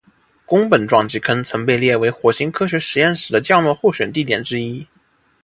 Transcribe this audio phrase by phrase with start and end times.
[0.47, 4.87] 宫本撞击坑曾被列为火星科学实验室的降落候选地点之一。